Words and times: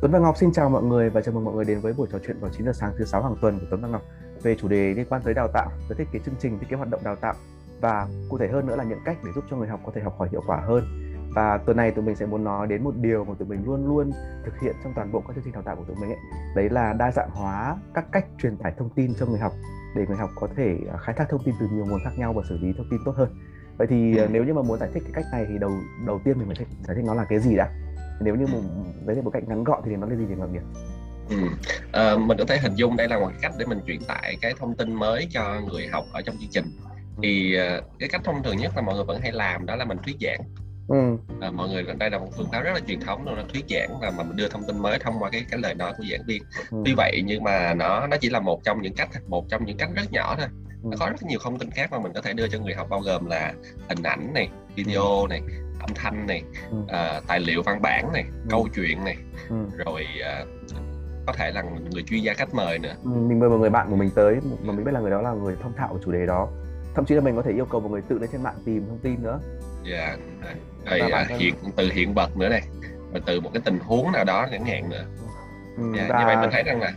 Tuấn 0.00 0.12
và 0.12 0.18
Ngọc 0.18 0.36
xin 0.36 0.52
chào 0.52 0.70
mọi 0.70 0.82
người 0.82 1.10
và 1.10 1.20
chào 1.20 1.34
mừng 1.34 1.44
mọi 1.44 1.54
người 1.54 1.64
đến 1.64 1.80
với 1.80 1.92
buổi 1.92 2.08
trò 2.12 2.18
chuyện 2.26 2.36
vào 2.40 2.50
9 2.56 2.66
giờ 2.66 2.72
sáng 2.72 2.92
thứ 2.98 3.04
sáu 3.04 3.22
hàng 3.22 3.36
tuần 3.40 3.58
của 3.58 3.66
Tuấn 3.70 3.80
và 3.80 3.88
Ngọc 3.88 4.02
về 4.42 4.56
chủ 4.56 4.68
đề 4.68 4.94
liên 4.94 5.06
quan 5.08 5.22
tới 5.22 5.34
đào 5.34 5.48
tạo, 5.48 5.70
tới 5.88 5.98
thiết 5.98 6.04
kế 6.12 6.18
chương 6.18 6.34
trình, 6.38 6.58
thiết 6.58 6.66
kế 6.68 6.76
hoạt 6.76 6.90
động 6.90 7.00
đào 7.04 7.16
tạo 7.16 7.34
và 7.80 8.06
cụ 8.28 8.38
thể 8.38 8.48
hơn 8.48 8.66
nữa 8.66 8.76
là 8.76 8.84
những 8.84 8.98
cách 9.04 9.16
để 9.24 9.30
giúp 9.34 9.44
cho 9.50 9.56
người 9.56 9.68
học 9.68 9.80
có 9.86 9.92
thể 9.94 10.00
học 10.00 10.14
hỏi 10.18 10.28
hiệu 10.32 10.42
quả 10.46 10.60
hơn. 10.66 10.84
Và 11.34 11.58
tuần 11.66 11.76
này 11.76 11.90
tụi 11.90 12.04
mình 12.04 12.16
sẽ 12.16 12.26
muốn 12.26 12.44
nói 12.44 12.66
đến 12.66 12.84
một 12.84 12.94
điều 12.96 13.24
mà 13.24 13.34
tụi 13.38 13.48
mình 13.48 13.62
luôn 13.66 13.88
luôn 13.88 14.10
thực 14.44 14.60
hiện 14.60 14.76
trong 14.84 14.92
toàn 14.96 15.12
bộ 15.12 15.20
các 15.20 15.34
chương 15.34 15.44
trình 15.44 15.52
đào 15.52 15.62
tạo 15.62 15.76
của 15.76 15.84
tụi 15.84 15.96
mình 16.00 16.10
ấy. 16.10 16.18
Đấy 16.56 16.70
là 16.70 16.92
đa 16.92 17.12
dạng 17.12 17.30
hóa 17.30 17.76
các 17.94 18.04
cách 18.12 18.26
truyền 18.42 18.56
tải 18.56 18.72
thông 18.78 18.90
tin 18.90 19.14
cho 19.14 19.26
người 19.26 19.38
học 19.38 19.52
để 19.96 20.06
người 20.06 20.16
học 20.16 20.30
có 20.40 20.48
thể 20.56 20.78
à, 20.92 20.96
khai 20.96 21.14
thác 21.18 21.28
thông 21.30 21.42
tin 21.44 21.54
từ 21.60 21.66
nhiều 21.72 21.86
nguồn 21.86 22.00
khác 22.04 22.12
nhau 22.18 22.32
và 22.32 22.42
xử 22.48 22.58
lý 22.58 22.72
thông 22.76 22.86
tin 22.90 23.00
tốt 23.04 23.12
hơn. 23.16 23.28
Vậy 23.78 23.86
thì 23.86 24.16
ừ. 24.16 24.28
nếu 24.30 24.44
như 24.44 24.54
mà 24.54 24.62
muốn 24.62 24.78
giải 24.78 24.90
thích 24.94 25.02
cái 25.02 25.12
cách 25.14 25.24
này 25.32 25.46
thì 25.48 25.58
đầu 25.58 25.70
đầu 26.06 26.20
tiên 26.24 26.38
mình 26.38 26.46
phải 26.46 26.66
giải 26.86 26.96
thích 26.96 27.04
nó 27.06 27.14
là 27.14 27.24
cái 27.24 27.38
gì 27.38 27.56
đã 27.56 27.70
nếu 28.20 28.34
như 28.36 28.46
mình 28.46 28.62
với 29.04 29.22
một 29.22 29.30
cách 29.30 29.42
ngắn 29.48 29.64
gọn 29.64 29.82
thì 29.84 29.96
nó 29.96 30.06
là 30.06 30.16
gì 30.16 30.24
thì 30.28 30.34
ngọc 30.34 30.50
nhỉ 30.52 30.60
Ừ. 31.30 31.36
À, 31.92 32.16
mình 32.16 32.38
có 32.38 32.44
thể 32.44 32.58
hình 32.58 32.74
dung 32.74 32.96
đây 32.96 33.08
là 33.08 33.18
một 33.18 33.30
cách 33.42 33.52
để 33.58 33.66
mình 33.66 33.80
truyền 33.86 34.00
tải 34.08 34.36
cái 34.40 34.54
thông 34.58 34.76
tin 34.76 34.94
mới 34.94 35.26
cho 35.30 35.60
người 35.60 35.86
học 35.86 36.04
ở 36.12 36.22
trong 36.22 36.36
chương 36.40 36.50
trình 36.50 36.64
ừ. 37.16 37.20
thì 37.22 37.56
uh, 37.78 37.84
cái 37.98 38.08
cách 38.08 38.20
thông 38.24 38.42
thường 38.42 38.56
nhất 38.56 38.72
là 38.76 38.82
mọi 38.82 38.94
người 38.94 39.04
vẫn 39.04 39.20
hay 39.20 39.32
làm 39.32 39.66
đó 39.66 39.76
là 39.76 39.84
mình 39.84 39.98
thuyết 40.04 40.16
giảng 40.20 40.40
ừ. 40.88 41.16
à, 41.40 41.50
mọi 41.50 41.68
người 41.68 41.84
đây 41.98 42.10
là 42.10 42.18
một 42.18 42.28
phương 42.36 42.46
pháp 42.52 42.60
rất 42.60 42.72
là 42.74 42.80
truyền 42.86 43.00
thống 43.00 43.24
đó 43.24 43.32
là 43.32 43.44
thuyết 43.52 43.64
giảng 43.68 44.00
là 44.00 44.10
mà 44.10 44.22
mình 44.22 44.36
đưa 44.36 44.48
thông 44.48 44.62
tin 44.66 44.78
mới 44.78 44.98
thông 44.98 45.14
qua 45.18 45.30
cái 45.30 45.44
cái 45.50 45.60
lời 45.60 45.74
nói 45.74 45.92
của 45.98 46.04
giảng 46.10 46.22
viên 46.26 46.42
ừ. 46.70 46.82
tuy 46.84 46.94
vậy 46.96 47.22
nhưng 47.24 47.44
mà 47.44 47.74
nó 47.74 48.06
nó 48.06 48.16
chỉ 48.16 48.30
là 48.30 48.40
một 48.40 48.64
trong 48.64 48.82
những 48.82 48.94
cách 48.94 49.08
một 49.28 49.48
trong 49.48 49.64
những 49.64 49.76
cách 49.76 49.90
rất 49.94 50.12
nhỏ 50.12 50.36
thôi 50.38 50.46
nó 50.82 50.96
có 51.00 51.06
rất 51.06 51.22
nhiều 51.22 51.38
thông 51.42 51.58
tin 51.58 51.70
khác 51.70 51.92
mà 51.92 51.98
mình 51.98 52.12
có 52.14 52.20
thể 52.20 52.32
đưa 52.32 52.48
cho 52.48 52.58
người 52.58 52.74
học 52.74 52.86
bao 52.90 53.00
gồm 53.00 53.26
là 53.26 53.54
hình 53.88 54.02
ảnh 54.02 54.32
này 54.34 54.48
video 54.74 55.26
này 55.26 55.40
âm 55.80 55.90
thanh 55.94 56.26
này 56.26 56.42
ừ. 56.70 56.76
uh, 56.78 57.26
tài 57.26 57.40
liệu 57.40 57.62
văn 57.62 57.82
bản 57.82 58.12
này 58.12 58.22
ừ. 58.22 58.46
câu 58.50 58.68
chuyện 58.74 59.04
này 59.04 59.16
ừ. 59.48 59.56
rồi 59.86 60.06
uh, 60.42 60.48
có 61.26 61.32
thể 61.32 61.50
là 61.50 61.62
người 61.92 62.02
chuyên 62.02 62.20
gia 62.20 62.34
khách 62.34 62.54
mời 62.54 62.78
nữa 62.78 62.94
ừ, 63.04 63.10
mình 63.10 63.40
mời 63.40 63.50
một 63.50 63.56
người 63.56 63.70
bạn 63.70 63.90
của 63.90 63.96
mình 63.96 64.10
tới 64.14 64.36
mà 64.62 64.72
mình 64.72 64.84
biết 64.84 64.92
là 64.94 65.00
người 65.00 65.10
đó 65.10 65.22
là 65.22 65.32
người 65.32 65.56
thông 65.62 65.72
thạo 65.76 65.98
chủ 66.04 66.12
đề 66.12 66.26
đó 66.26 66.48
thậm 66.94 67.04
chí 67.04 67.14
là 67.14 67.20
mình 67.20 67.36
có 67.36 67.42
thể 67.42 67.52
yêu 67.52 67.64
cầu 67.64 67.80
một 67.80 67.90
người 67.90 68.02
tự 68.08 68.18
lên 68.18 68.30
trên 68.32 68.42
mạng 68.42 68.54
tìm 68.64 68.84
thông 68.88 68.98
tin 68.98 69.22
nữa 69.22 69.40
dạ 69.90 70.16
yeah. 70.86 71.00
rồi 71.00 71.12
uh, 71.22 71.40
hiện 71.40 71.54
từ 71.76 71.90
hiện 71.92 72.14
vật 72.14 72.36
nữa 72.36 72.48
này 72.48 72.62
và 73.12 73.20
từ 73.26 73.40
một 73.40 73.50
cái 73.52 73.62
tình 73.64 73.78
huống 73.78 74.12
nào 74.12 74.24
đó 74.24 74.46
chẳng 74.50 74.64
hạn 74.64 74.90
nữa 74.90 75.04
ừ, 75.76 75.92
yeah, 75.94 76.08
dạ, 76.08 76.14
và... 76.14 76.20
như 76.20 76.26
vậy 76.26 76.36
mình 76.36 76.50
thấy 76.52 76.62
rằng 76.62 76.80
là 76.80 76.92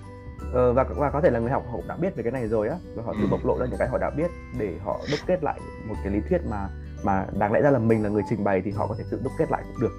ờ, 0.53 0.73
và 0.73 0.83
và 0.83 1.09
có 1.09 1.21
thể 1.21 1.29
là 1.29 1.39
người 1.39 1.51
học 1.51 1.63
họ 1.71 1.77
đã 1.87 1.95
biết 1.95 2.15
về 2.15 2.23
cái 2.23 2.31
này 2.31 2.47
rồi 2.47 2.69
á 2.69 2.75
và 2.95 3.03
họ 3.03 3.13
tự 3.13 3.21
ừ. 3.21 3.27
bộc 3.31 3.45
lộ 3.45 3.57
ra 3.59 3.65
những 3.65 3.79
cái 3.79 3.87
họ 3.87 3.97
đã 3.97 4.09
biết 4.09 4.31
để 4.57 4.77
họ 4.83 4.99
đúc 5.11 5.19
kết 5.27 5.43
lại 5.43 5.59
một 5.87 5.95
cái 6.03 6.13
lý 6.13 6.21
thuyết 6.29 6.41
mà 6.49 6.69
mà 7.03 7.27
đáng 7.39 7.51
lẽ 7.51 7.61
ra 7.61 7.69
là 7.69 7.79
mình 7.79 8.03
là 8.03 8.09
người 8.09 8.23
trình 8.29 8.43
bày 8.43 8.61
thì 8.65 8.71
họ 8.71 8.87
có 8.87 8.95
thể 8.97 9.03
tự 9.11 9.19
đúc 9.23 9.33
kết 9.37 9.51
lại 9.51 9.63
cũng 9.67 9.81
được. 9.81 9.91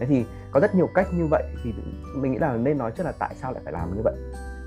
Thế 0.00 0.06
thì 0.06 0.24
có 0.50 0.60
rất 0.60 0.74
nhiều 0.74 0.88
cách 0.94 1.06
như 1.14 1.26
vậy 1.26 1.42
thì 1.64 1.74
mình 2.16 2.32
nghĩ 2.32 2.38
là 2.38 2.56
nên 2.56 2.78
nói 2.78 2.90
trước 2.90 3.02
là 3.02 3.12
tại 3.18 3.34
sao 3.34 3.52
lại 3.52 3.62
phải 3.64 3.72
làm 3.72 3.96
như 3.96 4.02
vậy. 4.04 4.14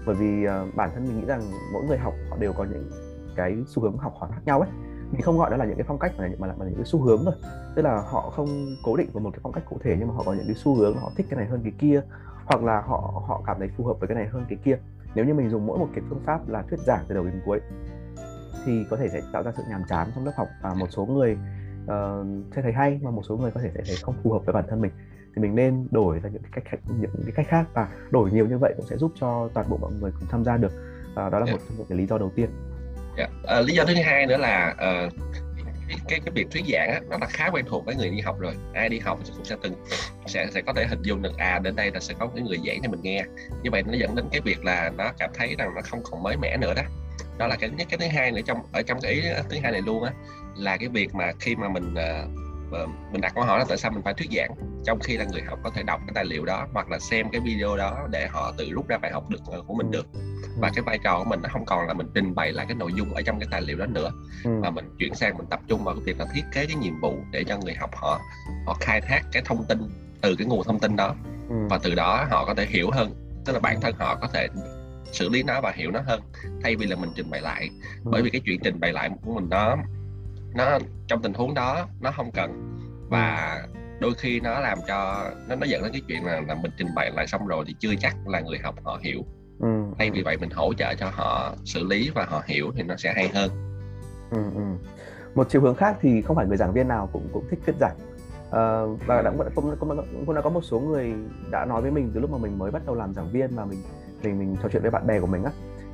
Bởi 0.06 0.16
vì 0.16 0.48
uh, 0.48 0.76
bản 0.76 0.90
thân 0.94 1.06
mình 1.06 1.20
nghĩ 1.20 1.26
rằng 1.26 1.42
mỗi 1.74 1.84
người 1.84 1.98
học 1.98 2.14
họ 2.30 2.38
đều 2.40 2.54
có 2.54 2.64
những 2.64 2.90
cái 3.36 3.58
xu 3.68 3.84
hướng 3.84 3.98
học 3.98 4.14
hỏi 4.20 4.30
khác 4.34 4.42
nhau 4.46 4.60
ấy. 4.60 4.70
Mình 5.12 5.22
không 5.22 5.38
gọi 5.38 5.52
đó 5.52 5.58
là 5.58 5.66
những 5.66 5.78
cái 5.78 5.86
phong 5.88 6.00
cách 6.00 6.12
mà 6.18 6.24
là, 6.24 6.30
mà 6.40 6.48
là, 6.48 6.54
mà 6.58 6.66
là 6.66 6.70
những 6.70 6.80
cái 6.80 6.86
xu 6.86 7.02
hướng 7.02 7.22
thôi. 7.26 7.34
Tức 7.76 7.82
là 7.82 8.02
họ 8.06 8.30
không 8.30 8.48
cố 8.84 8.96
định 8.96 9.10
vào 9.14 9.24
một 9.24 9.30
cái 9.34 9.40
phong 9.44 9.54
cách 9.54 9.64
cụ 9.70 9.78
thể 9.84 9.96
nhưng 10.00 10.08
mà 10.08 10.14
họ 10.14 10.24
có 10.26 10.34
những 10.34 10.46
cái 10.48 10.56
xu 10.56 10.76
hướng 10.76 10.98
họ 10.98 11.12
thích 11.16 11.26
cái 11.30 11.38
này 11.38 11.48
hơn 11.48 11.62
cái 11.64 11.74
kia 11.80 12.02
hoặc 12.46 12.64
là 12.64 12.82
họ 12.82 13.24
họ 13.28 13.42
cảm 13.46 13.56
thấy 13.60 13.70
phù 13.78 13.86
hợp 13.86 14.00
với 14.00 14.08
cái 14.08 14.16
này 14.16 14.28
hơn 14.28 14.46
cái 14.50 14.58
kia 14.64 14.78
nếu 15.16 15.26
như 15.26 15.34
mình 15.34 15.50
dùng 15.50 15.66
mỗi 15.66 15.80
một 15.80 15.88
cái 15.96 16.04
phương 16.10 16.22
pháp 16.26 16.50
là 16.50 16.62
thuyết 16.62 16.80
giảng 16.80 17.06
từ 17.08 17.16
đầu 17.16 17.24
đến 17.24 17.42
cuối 17.46 17.60
thì 18.66 18.86
có 18.90 18.98
thể 18.98 19.10
sẽ 19.10 19.22
tạo 19.34 19.44
ra 19.44 19.52
sự 19.58 19.64
nhàm 19.70 19.82
chán 19.90 20.08
trong 20.16 20.26
lớp 20.26 20.32
học 20.36 20.48
và 20.62 20.74
một 20.74 20.88
số 20.90 21.06
người 21.06 21.38
uh, 21.84 22.54
sẽ 22.56 22.62
thấy 22.62 22.74
hay 22.74 23.00
mà 23.04 23.12
một 23.12 23.22
số 23.30 23.38
người 23.38 23.52
có 23.52 23.62
thể 23.62 23.72
sẽ 23.76 23.82
thấy 23.86 23.96
không 24.02 24.16
phù 24.24 24.34
hợp 24.34 24.40
với 24.46 24.54
bản 24.54 24.66
thân 24.70 24.82
mình 24.82 24.92
thì 25.36 25.42
mình 25.42 25.56
nên 25.56 25.88
đổi 25.92 26.20
ra 26.20 26.30
những 26.30 26.42
cái 26.52 26.64
cách 26.72 26.80
những 27.00 27.12
cái 27.26 27.32
cách 27.36 27.46
khác 27.50 27.66
và 27.74 27.90
đổi 28.10 28.32
nhiều 28.32 28.48
như 28.48 28.58
vậy 28.58 28.74
cũng 28.78 28.86
sẽ 28.86 28.98
giúp 28.98 29.12
cho 29.20 29.50
toàn 29.54 29.70
bộ 29.70 29.78
mọi 29.78 29.92
người 30.02 30.12
cùng 30.20 30.30
tham 30.32 30.44
gia 30.44 30.58
được 30.58 30.72
uh, 31.12 31.16
đó 31.16 31.40
là 31.40 31.46
yeah. 31.46 31.52
một 31.52 31.60
trong 31.68 31.78
những 31.78 31.88
cái 31.90 31.98
lý 31.98 32.06
do 32.06 32.18
đầu 32.18 32.32
tiên 32.36 32.50
yeah. 33.18 33.30
uh, 33.60 33.68
lý 33.68 33.76
do 33.76 33.86
thứ 33.86 33.94
hai 34.06 34.26
nữa 34.26 34.38
là 34.38 34.76
uh, 35.08 35.14
cái, 35.88 35.98
cái 36.08 36.20
cái 36.20 36.32
việc 36.36 36.48
thuyết 36.52 36.64
giảng 36.68 36.90
á, 36.92 37.02
nó 37.10 37.18
là 37.22 37.28
khá 37.30 37.50
quen 37.54 37.66
thuộc 37.70 37.86
với 37.86 37.96
người 37.96 38.10
đi 38.10 38.20
học 38.20 38.40
rồi. 38.40 38.54
Ai 38.74 38.90
đi 38.90 39.00
học 39.00 39.20
cũng 39.36 39.46
sẽ 39.46 39.56
từng 39.62 39.74
sẽ 40.26 40.48
sẽ 40.52 40.62
có 40.62 40.74
thể 40.74 40.86
hình 40.90 41.02
dung 41.02 41.22
được 41.22 41.38
à 41.38 41.60
đến 41.60 41.76
đây 41.76 41.92
là 41.92 42.00
sẽ 42.00 42.14
có 42.20 42.28
cái 42.36 42.44
người 42.44 42.58
giảng 42.68 42.82
cho 42.84 42.90
mình 42.90 43.02
nghe. 43.02 43.24
Như 43.64 43.72
vậy 43.72 43.84
nó 43.84 43.94
dẫn 43.94 44.16
đến 44.16 44.26
cái 44.32 44.42
việc 44.42 44.66
là 44.66 44.92
nó 44.98 45.12
cảm 45.20 45.30
thấy 45.34 45.56
rằng 45.58 45.76
nó 45.76 45.82
không 45.82 46.04
còn 46.04 46.24
mới 46.24 46.38
mẻ 46.38 46.58
nữa 46.58 46.74
đó. 46.74 46.84
Đó 47.38 47.48
là 47.48 47.56
cái 47.56 47.70
nhất 47.70 47.88
cái 47.90 47.98
thứ 47.98 48.18
hai 48.18 48.32
nữa 48.32 48.42
trong 48.46 48.58
ở 48.72 48.82
trong 48.82 49.02
cái 49.02 49.12
ý 49.12 49.22
thứ 49.50 49.58
hai 49.64 49.72
này 49.72 49.82
luôn 49.82 50.04
á 50.04 50.12
là 50.58 50.78
cái 50.78 50.90
việc 50.90 51.16
mà 51.16 51.32
khi 51.40 51.56
mà 51.56 51.70
mình 51.70 51.94
uh, 51.94 52.90
mình 53.12 53.22
đặt 53.22 53.32
câu 53.36 53.44
hỏi 53.44 53.60
là 53.60 53.66
tại 53.70 53.78
sao 53.78 53.92
mình 53.92 54.04
phải 54.04 54.14
thuyết 54.14 54.30
giảng 54.32 54.52
trong 54.86 55.00
khi 55.00 55.18
là 55.18 55.26
người 55.32 55.42
học 55.42 55.60
có 55.64 55.70
thể 55.70 55.84
đọc 55.84 56.02
cái 56.08 56.12
tài 56.16 56.26
liệu 56.26 56.46
đó 56.46 56.68
hoặc 56.74 56.90
là 56.90 57.00
xem 57.00 57.30
cái 57.32 57.42
video 57.42 57.78
đó 57.78 58.08
để 58.12 58.28
họ 58.28 58.54
tự 58.58 58.70
rút 58.72 58.88
ra 58.88 58.98
bài 58.98 59.12
học 59.12 59.30
được 59.30 59.42
ờ, 59.48 59.62
của 59.68 59.74
mình 59.74 59.92
được 59.92 60.08
và 60.60 60.72
cái 60.76 60.82
vai 60.82 61.00
trò 61.04 61.20
của 61.20 61.30
mình 61.30 61.40
nó 61.44 61.50
không 61.52 61.66
còn 61.66 61.88
là 61.88 61.94
mình 61.94 62.08
trình 62.14 62.36
bày 62.36 62.52
lại 62.52 62.66
cái 62.66 62.76
nội 62.76 62.92
dung 62.96 63.14
ở 63.14 63.22
trong 63.22 63.40
cái 63.40 63.48
tài 63.52 63.62
liệu 63.62 63.78
đó 63.78 63.86
nữa. 63.86 64.12
Ừ. 64.44 64.50
mà 64.62 64.70
mình 64.70 64.86
chuyển 65.00 65.16
sang 65.16 65.38
mình 65.38 65.48
tập 65.50 65.60
trung 65.68 65.84
vào 65.84 65.96
cái 65.96 66.04
việc 66.04 66.20
là 66.20 66.26
thiết 66.34 66.44
kế 66.54 66.66
cái 66.66 66.76
nhiệm 66.76 67.00
vụ 67.02 67.20
để 67.32 67.44
cho 67.44 67.58
người 67.58 67.74
học 67.74 67.90
họ 67.96 68.22
họ 68.66 68.78
khai 68.80 69.02
thác 69.02 69.22
cái 69.32 69.44
thông 69.46 69.66
tin 69.66 69.80
từ 70.22 70.36
cái 70.36 70.48
nguồn 70.48 70.64
thông 70.64 70.80
tin 70.80 70.96
đó. 70.96 71.16
Ừ. 71.50 71.56
và 71.70 71.80
từ 71.84 71.96
đó 71.96 72.26
họ 72.30 72.46
có 72.46 72.54
thể 72.54 72.66
hiểu 72.66 72.92
hơn. 72.92 73.14
Tức 73.46 73.54
là 73.54 73.60
bản 73.60 73.82
thân 73.82 73.96
họ 74.00 74.16
có 74.16 74.28
thể 74.28 74.48
xử 75.12 75.30
lý 75.30 75.44
nó 75.44 75.62
và 75.62 75.72
hiểu 75.76 75.92
nó 75.92 76.00
hơn 76.06 76.22
thay 76.64 76.76
vì 76.76 76.86
là 76.88 76.96
mình 76.96 77.10
trình 77.16 77.30
bày 77.30 77.42
lại. 77.42 77.70
Ừ. 78.06 78.12
bởi 78.12 78.22
vì 78.22 78.30
cái 78.30 78.42
chuyện 78.46 78.60
trình 78.64 78.80
bày 78.80 78.94
lại 78.94 79.10
của 79.22 79.34
mình 79.34 79.50
nó 79.50 79.78
nó 80.56 80.80
trong 81.08 81.22
tình 81.22 81.34
huống 81.34 81.54
đó 81.54 81.88
nó 82.02 82.12
không 82.12 82.32
cần. 82.32 82.78
Và 83.10 83.58
đôi 84.00 84.14
khi 84.16 84.40
nó 84.40 84.60
làm 84.60 84.78
cho 84.88 85.32
nó 85.48 85.56
nó 85.56 85.66
dẫn 85.66 85.84
đến 85.84 85.92
cái 85.92 86.02
chuyện 86.08 86.26
là, 86.26 86.42
là 86.48 86.56
mình 86.56 86.72
trình 86.78 86.88
bày 86.96 87.12
lại 87.16 87.28
xong 87.28 87.48
rồi 87.48 87.66
thì 87.68 87.76
chưa 87.80 87.96
chắc 88.00 88.16
là 88.28 88.40
người 88.40 88.58
học 88.64 88.76
họ 88.84 89.00
hiểu 89.04 89.26
thay 89.98 90.12
vì 90.12 90.22
vậy 90.22 90.38
mình 90.38 90.50
hỗ 90.50 90.74
trợ 90.74 90.96
cho 90.96 91.10
họ 91.14 91.56
xử 91.66 91.84
lý 91.84 92.12
và 92.16 92.26
họ 92.30 92.44
hiểu 92.46 92.72
thì 92.76 92.84
nó 92.84 92.96
sẽ 92.98 93.14
hay 93.14 93.30
hơn. 93.30 93.50
Ừ, 94.32 94.44
ừ. 94.56 94.62
một 95.36 95.50
chiều 95.50 95.62
hướng 95.62 95.76
khác 95.76 95.98
thì 96.02 96.22
không 96.22 96.36
phải 96.36 96.48
người 96.48 96.58
giảng 96.58 96.74
viên 96.74 96.88
nào 96.88 97.10
cũng 97.14 97.28
cũng 97.34 97.44
thích 97.50 97.60
thuyết 97.66 97.76
giảng. 97.80 97.96
Uh, 98.48 99.00
và 99.08 99.22
đã 99.22 99.32
cũng, 99.38 99.48
cũng, 99.56 99.76
cũng, 99.80 100.06
cũng 100.26 100.36
đã 100.36 100.42
có 100.42 100.50
một 100.50 100.62
số 100.64 100.80
người 100.80 101.14
đã 101.52 101.66
nói 101.66 101.82
với 101.82 101.92
mình 101.92 102.12
từ 102.14 102.20
lúc 102.20 102.32
mà 102.32 102.38
mình 102.38 102.58
mới 102.58 102.72
bắt 102.72 102.82
đầu 102.86 102.96
làm 102.96 103.14
giảng 103.14 103.32
viên 103.32 103.56
mà 103.56 103.66
mình 103.66 103.80
mình 104.24 104.40
mình 104.40 104.56
trò 104.64 104.70
chuyện 104.72 104.82
với 104.82 104.92
bạn 104.92 105.08
bè 105.08 105.20
của 105.20 105.28
mình 105.28 105.44
á. 105.44 105.52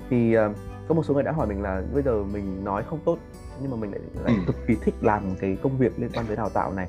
Thì 0.09 0.38
uh, 0.38 0.56
có 0.88 0.96
một 0.96 1.06
số 1.06 1.14
người 1.14 1.24
đã 1.24 1.31
hỏi 1.31 1.47
mình 1.47 1.62
là 1.62 1.84
bây 1.94 2.03
giờ 2.03 2.24
mình 2.24 2.64
nói 2.64 2.84
không 2.90 3.00
tốt 3.06 3.18
nhưng 3.62 3.72
mà 3.72 3.78
mình 3.78 3.91
lại, 3.91 4.02
lại 4.24 4.35
ừ. 4.35 4.41
cực 4.47 4.56
kỳ 4.68 4.75
thích 4.81 4.94
làm 5.02 5.35
cái 5.35 5.58
công 5.64 5.78
việc 5.78 6.00
liên 6.00 6.09
quan 6.14 6.25
tới 6.25 6.35
đào 6.35 6.50
tạo 6.50 6.74
này. 6.74 6.88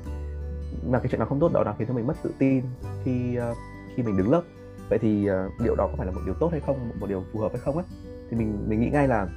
Mà 0.89 0.99
cái 0.99 1.07
chuyện 1.11 1.19
nào 1.19 1.27
không 1.27 1.39
tốt 1.39 1.51
đó 1.53 1.63
là 1.65 1.73
khiến 1.79 1.87
cho 1.87 1.93
mình 1.93 2.07
mất 2.07 2.17
tự 2.23 2.31
tin 2.39 2.63
khi 3.03 3.37
uh, 3.51 3.57
khi 3.95 4.03
mình 4.03 4.17
đứng 4.17 4.31
lớp 4.31 4.41
vậy 4.89 4.99
thì 4.99 5.29
điều 5.63 5.75
đó 5.75 5.87
có 5.87 5.93
phải 5.97 6.05
là 6.05 6.11
một 6.11 6.21
điều 6.25 6.35
tốt 6.35 6.49
hay 6.51 6.59
không 6.59 6.89
một 6.99 7.07
điều 7.09 7.23
phù 7.33 7.39
hợp 7.39 7.51
hay 7.51 7.61
không 7.65 7.75
ấy 7.75 7.85
thì 8.29 8.37
mình 8.37 8.65
mình 8.67 8.81
nghĩ 8.81 8.89
ngay 8.89 9.07
là 9.07 9.27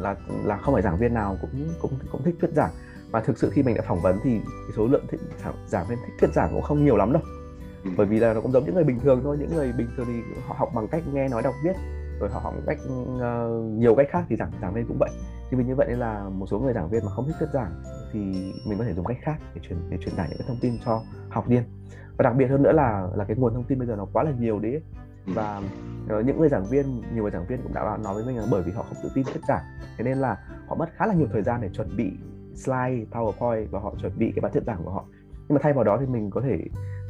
là 0.00 0.16
là 0.44 0.56
không 0.56 0.74
phải 0.74 0.82
giảng 0.82 0.96
viên 0.96 1.14
nào 1.14 1.36
cũng 1.40 1.50
cũng 1.80 1.92
cũng 2.12 2.22
thích 2.22 2.34
thuyết 2.40 2.50
giảng. 2.52 2.70
Và 3.10 3.20
thực 3.20 3.38
sự 3.38 3.50
khi 3.50 3.62
mình 3.62 3.76
đã 3.76 3.82
phỏng 3.88 4.00
vấn 4.00 4.18
thì 4.24 4.38
cái 4.38 4.76
số 4.76 4.86
lượng 4.86 5.06
thích, 5.08 5.20
giảng 5.66 5.86
viên 5.88 5.98
thích 5.98 6.14
thuyết 6.20 6.32
giảng 6.34 6.50
cũng 6.52 6.62
không 6.62 6.84
nhiều 6.84 6.96
lắm 6.96 7.12
đâu. 7.12 7.22
Ừ. 7.84 7.90
bởi 7.96 8.06
vì 8.06 8.20
là 8.20 8.34
nó 8.34 8.40
cũng 8.40 8.52
giống 8.52 8.64
những 8.64 8.74
người 8.74 8.84
bình 8.84 9.00
thường 9.00 9.20
thôi 9.24 9.36
những 9.40 9.54
người 9.54 9.72
bình 9.72 9.86
thường 9.96 10.06
thì 10.06 10.20
họ 10.46 10.54
học 10.58 10.70
bằng 10.74 10.88
cách 10.88 11.02
nghe 11.12 11.28
nói 11.28 11.42
đọc 11.42 11.54
viết 11.64 11.72
rồi 12.20 12.30
họ 12.30 12.40
học 12.40 12.54
cách 12.66 12.78
uh, 12.88 13.64
nhiều 13.64 13.94
cách 13.94 14.06
khác 14.10 14.24
thì 14.28 14.36
giảng 14.36 14.50
giảng 14.62 14.74
viên 14.74 14.86
cũng 14.88 14.96
vậy. 15.00 15.10
Thì 15.50 15.56
vì 15.56 15.64
như 15.64 15.74
vậy 15.74 15.86
nên 15.90 15.98
là 15.98 16.28
một 16.28 16.46
số 16.46 16.58
người 16.58 16.72
giảng 16.72 16.88
viên 16.90 17.04
mà 17.04 17.10
không 17.10 17.26
thích 17.26 17.36
thuyết 17.38 17.48
giảng 17.52 17.82
thì 18.12 18.20
mình 18.66 18.78
có 18.78 18.84
thể 18.84 18.94
dùng 18.94 19.04
cách 19.04 19.18
khác 19.22 19.36
để 19.54 19.60
truyền 19.68 19.78
để 19.90 19.96
truyền 20.00 20.14
tải 20.16 20.28
những 20.28 20.38
cái 20.38 20.48
thông 20.48 20.58
tin 20.60 20.78
cho 20.84 21.02
học 21.28 21.46
viên. 21.46 21.62
Và 22.16 22.22
đặc 22.22 22.36
biệt 22.36 22.46
hơn 22.46 22.62
nữa 22.62 22.72
là 22.72 23.08
là 23.14 23.24
cái 23.24 23.36
nguồn 23.36 23.54
thông 23.54 23.64
tin 23.64 23.78
bây 23.78 23.88
giờ 23.88 23.96
nó 23.96 24.06
quá 24.12 24.22
là 24.22 24.30
nhiều 24.38 24.58
đấy 24.58 24.82
ừ. 25.26 25.32
và 25.34 25.62
uh, 26.18 26.26
những 26.26 26.38
người 26.38 26.48
giảng 26.48 26.64
viên 26.64 27.02
nhiều 27.14 27.22
người 27.22 27.30
giảng 27.30 27.46
viên 27.46 27.62
cũng 27.62 27.74
đã 27.74 27.98
nói 28.04 28.14
với 28.14 28.24
mình 28.24 28.36
là 28.36 28.46
bởi 28.50 28.62
vì 28.62 28.72
họ 28.72 28.82
không 28.82 28.98
tự 29.02 29.10
tin 29.14 29.24
thuyết 29.24 29.44
giảng 29.48 29.64
thế 29.96 30.04
nên 30.04 30.18
là 30.18 30.36
họ 30.66 30.74
mất 30.74 30.88
khá 30.96 31.06
là 31.06 31.14
nhiều 31.14 31.28
thời 31.32 31.42
gian 31.42 31.60
để 31.60 31.68
chuẩn 31.68 31.96
bị 31.96 32.12
slide 32.54 33.04
powerpoint 33.10 33.66
và 33.70 33.80
họ 33.80 33.94
chuẩn 34.02 34.18
bị 34.18 34.32
cái 34.34 34.40
bài 34.40 34.52
thuyết 34.52 34.64
giảng 34.66 34.84
của 34.84 34.90
họ. 34.90 35.04
Nhưng 35.48 35.54
mà 35.54 35.60
thay 35.62 35.72
vào 35.72 35.84
đó 35.84 35.96
thì 36.00 36.06
mình 36.06 36.30
có 36.30 36.40
thể 36.40 36.58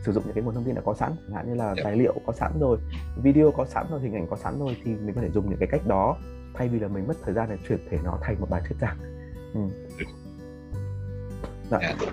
sử 0.06 0.12
dụng 0.12 0.24
những 0.26 0.34
cái 0.34 0.44
nguồn 0.44 0.54
thông 0.54 0.64
tin 0.64 0.74
đã 0.74 0.82
có 0.84 0.94
sẵn 0.94 1.12
chẳng 1.26 1.36
hạn 1.36 1.48
như 1.48 1.54
là 1.54 1.74
dạ. 1.76 1.82
tài 1.84 1.96
liệu 1.96 2.14
có 2.26 2.32
sẵn 2.32 2.52
rồi 2.60 2.78
video 3.22 3.50
có 3.50 3.64
sẵn 3.64 3.86
rồi 3.90 4.00
hình 4.00 4.14
ảnh 4.14 4.26
có 4.30 4.36
sẵn 4.36 4.58
rồi 4.58 4.76
thì 4.84 4.94
mình 4.94 5.14
có 5.14 5.20
thể 5.20 5.30
dùng 5.30 5.50
những 5.50 5.58
cái 5.58 5.68
cách 5.72 5.86
đó 5.86 6.16
thay 6.54 6.68
vì 6.68 6.78
là 6.78 6.88
mình 6.88 7.06
mất 7.08 7.14
thời 7.24 7.34
gian 7.34 7.48
để 7.50 7.56
chuyển 7.68 7.78
thể 7.90 7.98
nó 8.04 8.18
thành 8.22 8.40
một 8.40 8.50
bài 8.50 8.62
thuyết 8.68 8.76
giảng 8.80 8.96
ừ. 9.54 9.60
Dạ. 11.70 11.78
Yeah. 11.78 11.96
Dạ. 12.00 12.06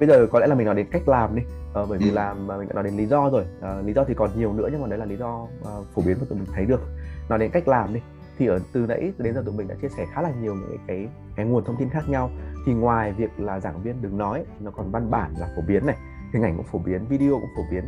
bây 0.00 0.08
giờ 0.08 0.26
có 0.32 0.38
lẽ 0.38 0.46
là 0.46 0.54
mình 0.54 0.66
nói 0.66 0.74
đến 0.74 0.86
cách 0.90 1.08
làm 1.08 1.36
đi 1.36 1.42
ờ, 1.74 1.86
bởi 1.86 1.98
vì 1.98 2.10
ừ. 2.10 2.14
làm 2.14 2.46
mà 2.46 2.56
mình 2.56 2.68
đã 2.68 2.74
nói 2.74 2.84
đến 2.84 2.96
lý 2.96 3.06
do 3.06 3.30
rồi 3.30 3.44
ờ, 3.60 3.82
lý 3.82 3.92
do 3.92 4.04
thì 4.04 4.14
còn 4.14 4.30
nhiều 4.36 4.52
nữa 4.52 4.68
nhưng 4.72 4.82
mà 4.82 4.88
đấy 4.88 4.98
là 4.98 5.04
lý 5.04 5.16
do 5.16 5.42
uh, 5.42 5.86
phổ 5.94 6.02
biến 6.06 6.16
mà 6.20 6.26
tụi 6.28 6.38
mình 6.38 6.48
thấy 6.52 6.64
được 6.64 6.80
nói 7.28 7.38
đến 7.38 7.50
cách 7.50 7.68
làm 7.68 7.94
đi 7.94 8.00
thì 8.38 8.46
ở 8.46 8.58
từ 8.72 8.86
nãy 8.86 9.12
đến 9.18 9.34
giờ 9.34 9.42
tụi 9.46 9.54
mình 9.54 9.68
đã 9.68 9.74
chia 9.82 9.88
sẻ 9.88 10.06
khá 10.14 10.22
là 10.22 10.30
nhiều 10.40 10.54
những 10.54 10.78
cái 10.86 11.08
cái 11.36 11.46
nguồn 11.46 11.64
thông 11.64 11.76
tin 11.76 11.88
khác 11.88 12.08
nhau 12.08 12.30
thì 12.66 12.72
ngoài 12.72 13.12
việc 13.12 13.40
là 13.40 13.60
giảng 13.60 13.82
viên 13.82 14.02
đừng 14.02 14.18
nói 14.18 14.44
nó 14.60 14.70
còn 14.70 14.90
văn 14.90 15.10
bản 15.10 15.34
là 15.38 15.48
phổ 15.56 15.62
biến 15.68 15.86
này 15.86 15.96
hình 16.32 16.42
ảnh 16.42 16.56
cũng 16.56 16.66
phổ 16.66 16.78
biến 16.78 17.06
video 17.08 17.30
cũng 17.30 17.50
phổ 17.56 17.62
biến. 17.70 17.84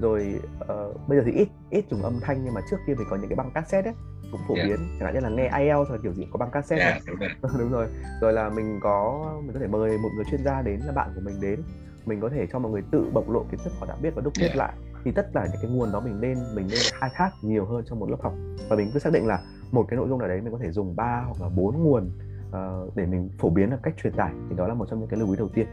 Rồi 0.00 0.40
uh, 0.60 1.08
bây 1.08 1.18
giờ 1.18 1.24
thì 1.26 1.32
ít 1.32 1.48
ít 1.70 1.84
dùng 1.90 2.02
âm 2.02 2.20
thanh 2.20 2.44
nhưng 2.44 2.54
mà 2.54 2.60
trước 2.70 2.76
kia 2.86 2.94
mình 2.94 3.06
có 3.10 3.16
những 3.16 3.28
cái 3.28 3.36
băng 3.36 3.50
cassette 3.50 3.90
ấy 3.90 3.94
cũng 4.32 4.40
phổ 4.48 4.54
yeah. 4.54 4.68
biến. 4.68 4.78
Chẳng 4.98 5.06
hạn 5.06 5.14
như 5.14 5.20
là 5.20 5.28
nghe 5.28 5.50
IELTS 5.58 5.90
là 5.90 5.98
kiểu 6.02 6.12
gì 6.12 6.26
có 6.32 6.38
băng 6.38 6.50
cassette 6.50 6.84
yeah, 6.84 7.02
đúng, 7.06 7.18
rồi. 7.18 7.28
đúng 7.58 7.72
rồi. 7.72 7.86
Rồi 8.20 8.32
là 8.32 8.48
mình 8.48 8.78
có 8.82 9.26
mình 9.44 9.52
có 9.54 9.60
thể 9.60 9.66
mời 9.66 9.98
một 9.98 10.08
người 10.16 10.24
chuyên 10.30 10.44
gia 10.44 10.62
đến 10.62 10.80
là 10.86 10.92
bạn 10.92 11.12
của 11.14 11.20
mình 11.24 11.34
đến. 11.40 11.62
Mình 12.06 12.20
có 12.20 12.28
thể 12.28 12.46
cho 12.52 12.58
mọi 12.58 12.72
người 12.72 12.82
tự 12.90 13.10
bộc 13.12 13.30
lộ 13.30 13.44
kiến 13.50 13.60
thức 13.64 13.72
họ 13.80 13.86
đã 13.86 13.96
biết 14.02 14.14
và 14.14 14.22
đúc 14.22 14.32
kết 14.38 14.46
yeah. 14.46 14.56
lại. 14.56 14.72
Thì 15.04 15.12
tất 15.12 15.30
cả 15.34 15.46
những 15.52 15.60
cái 15.62 15.70
nguồn 15.70 15.92
đó 15.92 16.00
mình 16.00 16.20
nên 16.20 16.38
mình 16.54 16.68
nên 16.70 16.80
khai 16.92 17.10
thác 17.14 17.30
nhiều 17.42 17.64
hơn 17.64 17.84
trong 17.86 18.00
một 18.00 18.10
lớp 18.10 18.18
học. 18.20 18.34
Và 18.68 18.76
mình 18.76 18.90
cứ 18.94 18.98
xác 18.98 19.12
định 19.12 19.26
là 19.26 19.40
một 19.72 19.84
cái 19.88 19.96
nội 19.96 20.08
dung 20.08 20.18
nào 20.18 20.28
đấy 20.28 20.40
mình 20.40 20.52
có 20.52 20.58
thể 20.62 20.70
dùng 20.70 20.96
3 20.96 21.24
hoặc 21.26 21.42
là 21.42 21.48
bốn 21.48 21.82
nguồn 21.82 22.10
uh, 22.48 22.96
để 22.96 23.06
mình 23.06 23.30
phổ 23.38 23.50
biến 23.50 23.70
được 23.70 23.76
cách 23.82 23.94
truyền 24.02 24.12
tải. 24.12 24.32
Thì 24.50 24.56
đó 24.56 24.68
là 24.68 24.74
một 24.74 24.86
trong 24.90 25.00
những 25.00 25.08
cái 25.08 25.20
lưu 25.20 25.30
ý 25.30 25.36
đầu 25.36 25.48
tiên 25.54 25.66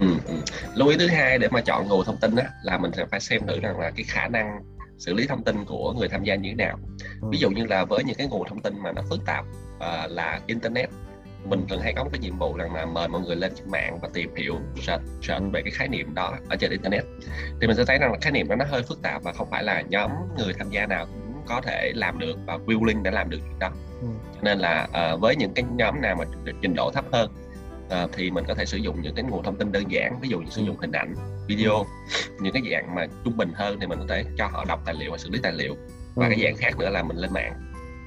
ừ, 0.00 0.06
ừ. 0.26 0.34
lưu 0.74 0.88
ý 0.88 0.96
thứ 0.98 1.06
hai 1.06 1.38
để 1.38 1.48
mà 1.48 1.60
chọn 1.60 1.88
nguồn 1.88 2.04
thông 2.04 2.16
tin 2.16 2.34
đó 2.34 2.42
là 2.62 2.78
mình 2.78 2.92
sẽ 2.96 3.06
phải 3.10 3.20
xem 3.20 3.46
thử 3.46 3.60
rằng 3.60 3.80
là 3.80 3.90
cái 3.90 4.04
khả 4.08 4.28
năng 4.28 4.62
xử 4.98 5.14
lý 5.14 5.26
thông 5.26 5.44
tin 5.44 5.64
của 5.64 5.92
người 5.92 6.08
tham 6.08 6.24
gia 6.24 6.34
như 6.34 6.48
thế 6.48 6.54
nào 6.54 6.78
ừ. 7.20 7.28
ví 7.30 7.38
dụ 7.38 7.50
như 7.50 7.64
là 7.64 7.84
với 7.84 8.04
những 8.04 8.16
cái 8.16 8.26
nguồn 8.26 8.48
thông 8.48 8.60
tin 8.60 8.82
mà 8.82 8.92
nó 8.92 9.02
phức 9.10 9.26
tạp 9.26 9.44
uh, 9.76 10.10
là 10.10 10.40
internet 10.46 10.90
mình 11.44 11.66
thường 11.68 11.80
hay 11.80 11.92
có 11.92 12.04
một 12.04 12.10
cái 12.12 12.18
nhiệm 12.18 12.38
vụ 12.38 12.56
rằng 12.56 12.74
là 12.74 12.86
mời 12.86 13.08
mọi 13.08 13.20
người 13.20 13.36
lên 13.36 13.52
trên 13.56 13.70
mạng 13.70 13.98
và 14.02 14.08
tìm 14.14 14.34
hiểu 14.34 14.54
search, 14.76 15.02
search 15.22 15.52
về 15.52 15.62
cái 15.62 15.70
khái 15.70 15.88
niệm 15.88 16.14
đó 16.14 16.34
ở 16.48 16.56
trên 16.56 16.70
internet 16.70 17.04
thì 17.60 17.66
mình 17.66 17.76
sẽ 17.76 17.84
thấy 17.84 17.98
rằng 17.98 18.12
là 18.12 18.18
khái 18.20 18.32
niệm 18.32 18.48
đó 18.48 18.56
nó 18.56 18.64
hơi 18.68 18.82
phức 18.82 19.02
tạp 19.02 19.22
và 19.22 19.32
không 19.32 19.50
phải 19.50 19.64
là 19.64 19.82
nhóm 19.88 20.10
người 20.38 20.52
tham 20.58 20.70
gia 20.70 20.86
nào 20.86 21.06
cũng 21.06 21.42
có 21.46 21.60
thể 21.60 21.92
làm 21.94 22.18
được 22.18 22.38
và 22.46 22.56
willing 22.56 23.02
để 23.02 23.10
làm 23.10 23.30
được 23.30 23.40
đó 23.58 23.70
ừ. 24.00 24.08
nên 24.42 24.58
là 24.58 24.88
uh, 25.14 25.20
với 25.20 25.36
những 25.36 25.52
cái 25.54 25.64
nhóm 25.76 26.00
nào 26.00 26.16
mà 26.18 26.24
trình 26.62 26.74
độ 26.74 26.90
thấp 26.90 27.04
hơn 27.12 27.30
uh, 28.04 28.10
thì 28.12 28.30
mình 28.30 28.44
có 28.48 28.54
thể 28.54 28.64
sử 28.66 28.76
dụng 28.76 29.02
những 29.02 29.14
cái 29.14 29.24
nguồn 29.24 29.42
thông 29.42 29.56
tin 29.56 29.72
đơn 29.72 29.84
giản 29.88 30.20
ví 30.20 30.28
dụ 30.28 30.40
như 30.40 30.50
sử 30.50 30.62
dụng 30.62 30.76
hình 30.80 30.92
ảnh 30.92 31.14
video 31.48 31.84
những 32.40 32.52
cái 32.52 32.62
dạng 32.72 32.94
mà 32.94 33.06
trung 33.24 33.36
bình 33.36 33.52
hơn 33.54 33.80
thì 33.80 33.86
mình 33.86 33.98
có 33.98 34.04
thể 34.08 34.24
cho 34.38 34.46
họ 34.46 34.64
đọc 34.68 34.80
tài 34.84 34.94
liệu 34.94 35.10
và 35.10 35.18
xử 35.18 35.30
lý 35.30 35.38
tài 35.42 35.52
liệu. 35.52 35.74
Và 36.14 36.26
ừ. 36.26 36.30
cái 36.30 36.44
dạng 36.44 36.56
khác 36.56 36.78
nữa 36.78 36.90
là 36.90 37.02
mình 37.02 37.16
lên 37.16 37.32
mạng. 37.32 37.52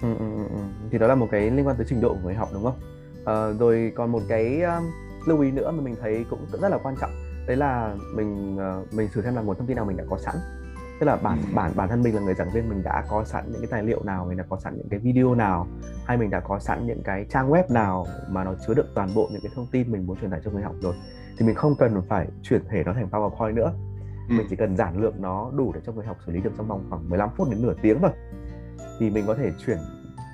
Ừ, 0.01 0.15
ừ, 0.19 0.25
ừ. 0.49 0.61
thì 0.91 0.97
đó 0.97 1.07
là 1.07 1.15
một 1.15 1.27
cái 1.31 1.51
liên 1.51 1.67
quan 1.67 1.77
tới 1.77 1.85
trình 1.89 2.01
độ 2.01 2.09
của 2.09 2.19
người 2.23 2.33
học 2.33 2.49
đúng 2.53 2.63
không? 2.63 2.79
Uh, 3.21 3.59
rồi 3.59 3.91
còn 3.95 4.11
một 4.11 4.21
cái 4.27 4.61
um, 4.61 4.83
lưu 5.25 5.41
ý 5.41 5.51
nữa 5.51 5.71
mà 5.71 5.83
mình 5.83 5.95
thấy 6.01 6.25
cũng 6.29 6.45
rất 6.61 6.69
là 6.69 6.77
quan 6.83 6.95
trọng 7.01 7.11
đấy 7.47 7.57
là 7.57 7.95
mình 8.15 8.55
uh, 8.55 8.93
mình 8.93 9.09
thử 9.13 9.21
xem 9.21 9.35
là 9.35 9.41
nguồn 9.41 9.57
thông 9.57 9.67
tin 9.67 9.75
nào 9.75 9.85
mình 9.85 9.97
đã 9.97 10.03
có 10.09 10.17
sẵn 10.17 10.35
tức 11.03 11.09
là 11.09 11.15
bản 11.15 11.39
bản 11.53 11.71
bản 11.75 11.89
thân 11.89 12.01
mình 12.01 12.15
là 12.15 12.21
người 12.21 12.33
giảng 12.33 12.49
viên 12.49 12.69
mình 12.69 12.83
đã 12.83 13.03
có 13.09 13.23
sẵn 13.23 13.51
những 13.51 13.61
cái 13.61 13.67
tài 13.71 13.83
liệu 13.83 14.03
nào 14.03 14.25
mình 14.25 14.37
đã 14.37 14.43
có 14.49 14.59
sẵn 14.59 14.77
những 14.77 14.89
cái 14.89 14.99
video 14.99 15.35
nào 15.35 15.67
hay 16.05 16.17
mình 16.17 16.29
đã 16.29 16.39
có 16.39 16.59
sẵn 16.59 16.87
những 16.87 17.03
cái 17.03 17.25
trang 17.29 17.51
web 17.51 17.73
nào 17.73 18.05
mà 18.29 18.43
nó 18.43 18.53
chứa 18.67 18.73
đựng 18.73 18.87
toàn 18.95 19.09
bộ 19.15 19.29
những 19.31 19.41
cái 19.41 19.51
thông 19.55 19.67
tin 19.71 19.91
mình 19.91 20.07
muốn 20.07 20.17
truyền 20.17 20.31
tải 20.31 20.39
cho 20.43 20.51
người 20.51 20.63
học 20.63 20.75
rồi 20.81 20.93
thì 21.37 21.45
mình 21.45 21.55
không 21.55 21.75
cần 21.75 22.01
phải 22.09 22.27
chuyển 22.43 22.61
thể 22.69 22.83
nó 22.83 22.93
thành 22.93 23.09
PowerPoint 23.11 23.53
nữa. 23.53 23.73
Ừ. 24.29 24.35
mình 24.37 24.47
chỉ 24.49 24.55
cần 24.55 24.77
giản 24.77 25.01
lượng 25.01 25.15
nó 25.19 25.51
đủ 25.55 25.71
để 25.75 25.81
cho 25.85 25.91
người 25.91 26.05
học 26.05 26.17
xử 26.25 26.31
lý 26.31 26.41
được 26.41 26.51
trong 26.57 26.67
vòng 26.67 26.85
khoảng 26.89 27.09
15 27.09 27.29
phút 27.37 27.49
đến 27.49 27.61
nửa 27.61 27.73
tiếng 27.81 27.99
thôi. 28.01 28.11
Thì 28.99 29.09
mình 29.09 29.23
có 29.27 29.35
thể 29.35 29.51
chuyển 29.65 29.77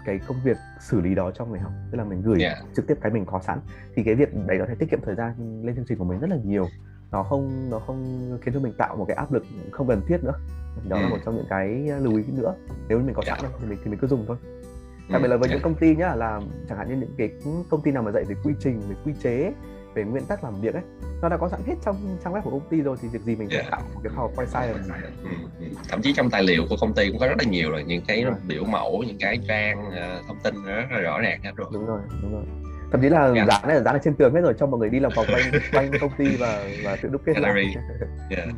cái 0.06 0.19
công 0.27 0.38
việc 0.44 0.57
xử 0.80 1.01
lý 1.01 1.16
đó 1.16 1.31
cho 1.31 1.45
người 1.45 1.60
học. 1.60 1.71
Tức 1.92 1.98
là 1.98 2.04
mình 2.04 2.21
gửi 2.21 2.42
yeah. 2.42 2.57
trực 2.75 2.88
tiếp 2.88 2.95
cái 3.01 3.12
mình 3.12 3.25
có 3.25 3.39
sẵn. 3.39 3.60
Thì 3.95 4.04
cái 4.04 4.16
việc 4.16 4.30
đấy 4.48 4.57
nó 4.57 4.66
sẽ 4.68 4.75
tiết 4.75 4.92
kiệm 4.92 5.01
thời 5.01 5.16
gian 5.16 5.62
lên 5.63 5.75
chương 5.75 5.86
trình 5.88 5.98
của 5.98 6.06
mình 6.06 6.19
rất 6.19 6.30
là 6.30 6.38
nhiều 6.44 6.66
nó 7.11 7.23
không 7.23 7.69
nó 7.69 7.79
không 7.79 8.29
khiến 8.41 8.53
cho 8.53 8.59
mình 8.59 8.73
tạo 8.77 8.95
một 8.95 9.06
cái 9.07 9.15
áp 9.15 9.31
lực 9.33 9.44
không 9.71 9.88
cần 9.88 10.01
thiết 10.07 10.23
nữa 10.23 10.33
đó 10.89 10.97
ừ. 10.97 11.01
là 11.01 11.09
một 11.09 11.17
trong 11.25 11.35
những 11.35 11.45
cái 11.50 11.67
lưu 12.00 12.17
ý 12.17 12.23
nữa 12.27 12.53
nếu 12.88 13.00
mình 13.00 13.13
có 13.13 13.21
sẵn 13.25 13.39
yeah. 13.41 13.53
thì 13.59 13.67
mình 13.67 13.77
thì 13.83 13.91
mình 13.91 14.00
cứ 14.00 14.07
dùng 14.07 14.25
thôi 14.27 14.38
đặc 15.09 15.21
biệt 15.21 15.27
là 15.27 15.38
với 15.38 15.50
yeah. 15.50 15.51
những 15.51 15.63
công 15.63 15.75
ty 15.75 15.95
nhá 15.95 16.15
là 16.15 16.41
chẳng 16.69 16.77
hạn 16.77 16.89
như 16.89 16.95
những 16.95 17.15
cái 17.17 17.29
công 17.69 17.81
ty 17.81 17.91
nào 17.91 18.03
mà 18.03 18.11
dạy 18.11 18.23
về 18.27 18.35
quy 18.44 18.53
trình 18.59 18.81
về 18.89 18.95
quy 19.06 19.13
chế 19.23 19.53
về 19.94 20.03
nguyên 20.03 20.25
tắc 20.25 20.44
làm 20.44 20.61
việc 20.61 20.73
ấy 20.73 20.83
nó 21.21 21.29
đã 21.29 21.38
có 21.38 21.50
sẵn 21.50 21.61
hết 21.67 21.75
trong 21.85 22.17
trang 22.23 22.33
web 22.33 22.41
của 22.41 22.51
công 22.51 22.69
ty 22.69 22.81
rồi 22.81 22.97
thì 23.01 23.07
việc 23.07 23.21
gì 23.21 23.35
mình 23.35 23.47
phải 23.50 23.57
yeah. 23.57 23.71
tạo 23.71 23.81
một 23.94 24.01
cái 24.03 24.13
PowerPoint 24.15 24.45
sai 24.45 24.67
ừ, 24.67 24.79
ừ. 25.23 25.65
thậm 25.89 26.01
chí 26.01 26.13
trong 26.13 26.29
tài 26.29 26.44
liệu 26.44 26.65
của 26.69 26.75
công 26.81 26.94
ty 26.94 27.09
cũng 27.09 27.19
có 27.19 27.27
rất 27.27 27.38
là 27.38 27.44
nhiều 27.44 27.71
rồi 27.71 27.83
những 27.83 28.01
cái 28.07 28.25
biểu 28.47 28.63
mẫu 28.63 29.03
những 29.07 29.17
cái 29.19 29.39
trang 29.47 29.88
uh, 29.88 30.25
thông 30.27 30.38
tin 30.44 30.56
rất 30.65 30.85
là 30.91 31.00
rõ 31.00 31.19
ràng 31.19 31.39
hết 31.44 31.51
rồi 31.56 31.67
đúng 31.73 31.85
rồi 31.85 32.00
đúng 32.21 32.31
rồi 32.31 32.44
thậm 32.91 33.01
chí 33.01 33.09
là 33.09 33.31
yeah. 33.36 33.47
dán 33.47 33.68
này 33.68 33.81
dán 33.86 33.94
ở 33.94 34.00
trên 34.03 34.15
tường 34.15 34.33
hết 34.33 34.41
rồi 34.41 34.53
cho 34.59 34.65
mọi 34.65 34.80
người 34.80 34.89
đi 34.89 35.00
làm 35.00 35.12
vòng 35.15 35.25
quanh 35.30 35.51
quanh 35.74 35.91
công 36.01 36.12
ty 36.18 36.36
và 36.36 36.63
và 36.83 36.95
tự 36.95 37.09
đúc 37.09 37.21
kết 37.25 37.33
lại. 37.39 37.75
Yeah. 38.30 38.50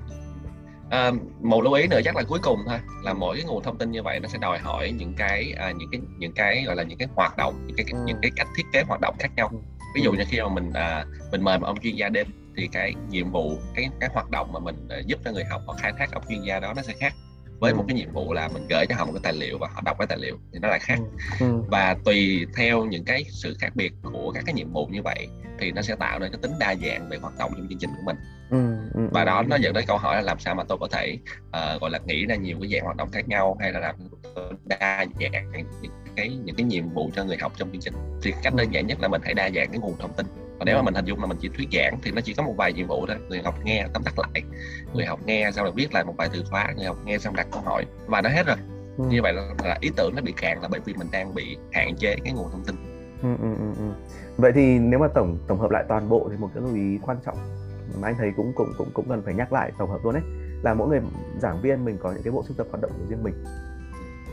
À, 0.89 1.12
một 1.42 1.63
lưu 1.63 1.74
ý 1.74 1.88
nữa 1.88 2.00
chắc 2.06 2.16
là 2.16 2.24
cuối 2.24 2.39
cùng 2.42 2.60
thôi 2.68 2.80
là 3.04 3.13
mỗi 3.13 3.36
cái 3.36 3.45
nguồn 3.45 3.63
thông 3.63 3.78
tin 3.78 3.92
như 3.92 4.04
vậy 4.04 4.19
nó 4.19 4.28
sẽ 4.28 4.38
đòi 4.42 4.60
hỏi 4.60 4.92
những 4.92 5.13
cái 5.18 5.54
à, 5.57 5.72
những 5.72 5.89
cái 5.92 6.01
những 6.18 6.33
cái 6.33 6.63
gọi 6.68 6.75
là 6.75 6.83
những 6.83 6.98
cái 6.98 7.07
hoạt 7.16 7.38
động 7.38 7.63
những 7.66 7.75
cái 7.75 7.86
ừ. 7.92 7.98
những 8.06 8.18
cái 8.22 8.31
cách 8.36 8.48
thiết 8.57 8.63
kế 8.74 8.83
hoạt 8.88 9.01
động 9.01 9.16
khác 9.19 9.31
nhau. 9.36 9.51
Ví 9.95 10.01
dụ 10.01 10.12
như 10.12 10.24
khi 10.30 10.42
mà 10.42 10.50
mình 10.50 10.74
à, 10.74 11.06
mình 11.31 11.44
mời 11.44 11.60
một 11.60 11.68
ông 11.68 11.80
chuyên 11.80 11.95
gia 11.95 12.10
đến 12.10 12.27
thì 12.57 12.69
cái 12.72 12.94
nhiệm 13.10 13.31
vụ 13.31 13.57
cái 13.75 13.89
cái 14.00 14.10
hoạt 14.13 14.30
động 14.30 14.54
mà 14.54 14.60
mình 14.60 14.75
uh, 15.00 15.07
giúp 15.07 15.19
cho 15.25 15.31
người 15.31 15.44
học 15.44 15.62
họ 15.68 15.74
khai 15.74 15.92
thác 15.98 16.12
ông 16.12 16.24
chuyên 16.30 16.42
gia 16.42 16.60
đó 16.60 16.74
nó 16.75 16.81
sẽ 16.81 16.94
khác 17.00 17.13
với 17.62 17.72
ừ. 17.72 17.75
một 17.75 17.84
cái 17.88 17.98
nhiệm 17.98 18.12
vụ 18.13 18.34
là 18.34 18.48
mình 18.48 18.68
gửi 18.69 18.86
cho 18.90 18.96
họ 18.96 19.06
một 19.06 19.12
cái 19.13 19.22
tài 19.24 19.34
liệu 19.34 19.58
và 19.58 19.68
họ 19.74 19.81
đọc 19.86 19.98
cái 20.00 20.08
tài 20.08 20.18
liệu 20.18 20.38
thì 20.54 20.60
nó 20.60 20.68
lại 20.68 20.80
khác 20.80 21.00
ừ. 21.40 21.46
ừ. 21.46 21.62
và 21.68 21.96
tùy 22.06 22.46
theo 22.56 22.86
những 22.86 23.04
cái 23.06 23.24
sự 23.30 23.56
khác 23.60 23.75
biệt 23.75 23.94
của 24.04 24.31
các 24.31 24.44
cái 24.46 24.54
nhiệm 24.54 24.74
vụ 24.74 24.86
như 24.88 25.02
vậy 25.04 25.28
thì 25.60 25.72
nó 25.72 25.81
sẽ 25.81 25.96
tạo 25.96 26.19
nên 26.19 26.31
cái 26.31 26.40
tính 26.42 26.52
đa 26.60 26.75
dạng 26.75 27.10
về 27.10 27.18
hoạt 27.18 27.38
động 27.38 27.52
trong 27.56 27.68
chương 27.69 27.80
trình 27.80 27.90
của 27.90 28.04
mình 28.06 28.16
ừ. 28.50 28.78
Ừ. 28.94 29.10
và 29.12 29.25
đó 29.25 29.44
nó 29.44 29.56
dẫn 29.56 29.74
đến 29.74 29.84
câu 29.88 29.98
hỏi 29.98 30.16
là 30.16 30.22
làm 30.22 30.40
sao 30.40 30.56
mà 30.56 30.63
tôi 30.63 30.78
có 30.81 30.88
thể 30.92 31.18
uh, 31.48 31.81
gọi 31.81 31.90
là 31.92 32.00
nghĩ 32.06 32.25
ra 32.25 32.36
nhiều 32.36 32.58
cái 32.62 32.69
dạng 32.74 32.84
hoạt 32.84 32.98
động 32.98 33.10
khác 33.12 33.28
nhau 33.28 33.58
hay 33.60 33.72
là 33.72 33.80
làm 33.80 33.96
đa 34.66 35.06
dạng 35.19 35.52
những 35.81 35.92
cái 36.16 36.30
những 36.30 36.56
cái 36.56 36.66
nhiệm 36.66 36.90
vụ 36.90 37.12
cho 37.16 37.24
người 37.24 37.38
học 37.38 37.54
trong 37.58 37.72
chương 37.72 37.81
trình 37.81 37.94
thì 38.24 38.34
cách 38.44 38.54
đơn 38.56 38.74
giản 38.74 38.88
nhất 38.88 39.02
là 39.02 39.08
mình 39.08 39.22
hãy 39.24 39.34
đa 39.34 39.50
dạng 39.56 39.69
cái 39.72 39.80
nguồn 39.80 39.98
thông 40.00 40.13
tin 40.13 40.25
và 40.62 40.66
nếu 40.66 40.75
mà 40.75 40.81
mình 40.81 40.94
hình 40.94 41.06
dung 41.06 41.19
là 41.19 41.25
mình 41.25 41.38
chỉ 41.42 41.50
thuyết 41.50 41.68
giảng 41.72 42.00
thì 42.04 42.12
nó 42.12 42.22
chỉ 42.22 42.34
có 42.34 42.44
một 42.44 42.54
vài 42.58 42.74
nhiệm 42.74 42.88
vụ 42.88 43.06
thôi. 43.08 43.18
Người 43.30 43.42
học 43.44 43.56
nghe 43.63 43.88
tóm 43.94 44.04
tắt 44.04 44.13
lại. 44.19 44.44
Người 44.94 45.06
học 45.06 45.19
nghe 45.25 45.52
xong 45.52 45.63
rồi 45.63 45.74
viết 45.75 45.94
lại 45.94 46.04
một 46.04 46.13
vài 46.18 46.30
từ 46.34 46.44
khóa. 46.50 46.74
Người 46.78 46.86
học 46.86 46.98
nghe 47.06 47.18
xong 47.18 47.36
đặt 47.36 47.48
câu 47.52 47.62
hỏi. 47.62 47.86
Và 48.08 48.22
nó 48.22 48.30
hết 48.30 48.48
rồi. 48.48 48.56
Ừ. 48.98 49.04
như 49.10 49.22
vậy 49.22 49.34
là, 49.34 49.42
là 49.63 49.78
ý 49.81 49.90
tưởng 49.98 50.16
nó 50.16 50.22
bị 50.22 50.34
cạn 50.42 50.62
là 50.62 50.68
bởi 50.72 50.80
vì 50.86 50.94
mình 50.94 51.08
đang 51.12 51.36
bị 51.36 51.58
hạn 51.72 51.96
chế 51.96 52.16
cái 52.24 52.34
nguồn 52.34 52.52
thông 52.52 52.63
tin. 52.66 52.75
Ừ, 53.22 53.30
ừ, 53.42 53.56
ừ. 53.60 53.74
ừ. 53.78 53.92
vậy 54.38 54.52
thì 54.56 54.80
nếu 54.80 55.00
mà 55.00 55.08
tổng 55.08 55.38
tổng 55.48 55.60
hợp 55.60 55.72
lại 55.72 55.84
toàn 55.88 56.10
bộ 56.10 56.28
thì 56.31 56.38
một 56.38 56.50
cái 56.54 56.63
lưu 56.63 56.75
ý 56.75 57.00
quan 57.02 57.18
trọng 57.25 57.38
mà 58.02 58.08
anh 58.08 58.16
thấy 58.18 58.31
cũng 58.38 58.52
cũng 58.56 58.74
cũng 58.78 58.90
cũng 58.94 59.10
cần 59.10 59.22
phải 59.25 59.34
nhắc 59.34 59.54
lại 59.54 59.72
tổng 59.80 59.90
hợp 59.90 60.00
luôn 60.04 60.13
đấy 60.13 60.24
là 60.63 60.74
mỗi 60.74 60.88
người 60.88 61.00
giảng 61.40 61.62
viên 61.62 61.86
mình 61.86 61.98
có 62.04 62.12
những 62.12 62.24
cái 62.24 62.31
bộ 62.31 62.44
sưu 62.48 62.56
tập 62.58 62.68
hoạt 62.69 62.81
động 62.81 62.92
của 62.92 63.06
riêng 63.10 63.24
mình 63.24 63.44